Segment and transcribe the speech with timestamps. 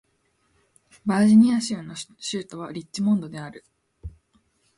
[1.05, 3.63] バージニア州の州都はリッチモンドである